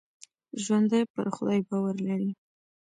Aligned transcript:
ژوندي 0.63 1.01
پر 1.13 1.25
خدای 1.35 1.59
باور 1.69 1.95
لري 2.07 2.31